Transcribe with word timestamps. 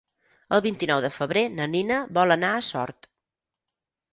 El 0.55 0.61
vint-i-nou 0.65 1.03
de 1.03 1.11
febrer 1.17 1.43
na 1.59 1.67
Nina 1.75 1.99
vol 2.19 2.37
anar 2.37 2.51
a 2.55 2.65
Sort. 2.71 3.09